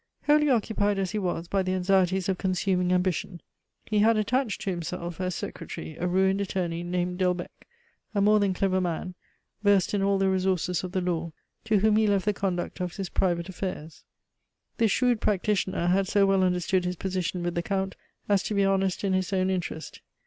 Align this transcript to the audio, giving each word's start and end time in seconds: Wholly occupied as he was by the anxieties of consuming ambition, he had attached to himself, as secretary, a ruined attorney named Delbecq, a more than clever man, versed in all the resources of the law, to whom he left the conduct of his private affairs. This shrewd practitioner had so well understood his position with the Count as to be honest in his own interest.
Wholly 0.23 0.49
occupied 0.49 0.97
as 0.97 1.11
he 1.11 1.19
was 1.19 1.47
by 1.47 1.61
the 1.61 1.75
anxieties 1.75 2.27
of 2.27 2.39
consuming 2.39 2.91
ambition, 2.91 3.39
he 3.85 3.99
had 3.99 4.17
attached 4.17 4.61
to 4.61 4.71
himself, 4.71 5.21
as 5.21 5.35
secretary, 5.35 5.95
a 5.99 6.07
ruined 6.07 6.41
attorney 6.41 6.81
named 6.81 7.19
Delbecq, 7.19 7.51
a 8.15 8.19
more 8.19 8.39
than 8.39 8.55
clever 8.55 8.81
man, 8.81 9.13
versed 9.61 9.93
in 9.93 10.01
all 10.01 10.17
the 10.17 10.27
resources 10.31 10.83
of 10.83 10.93
the 10.93 11.01
law, 11.01 11.33
to 11.65 11.81
whom 11.81 11.97
he 11.97 12.07
left 12.07 12.25
the 12.25 12.33
conduct 12.33 12.79
of 12.81 12.95
his 12.95 13.09
private 13.09 13.47
affairs. 13.47 14.03
This 14.77 14.89
shrewd 14.89 15.21
practitioner 15.21 15.85
had 15.85 16.07
so 16.07 16.25
well 16.25 16.41
understood 16.43 16.83
his 16.83 16.95
position 16.95 17.43
with 17.43 17.53
the 17.53 17.61
Count 17.61 17.95
as 18.27 18.41
to 18.41 18.55
be 18.55 18.65
honest 18.65 19.03
in 19.03 19.13
his 19.13 19.31
own 19.31 19.51
interest. 19.51 20.01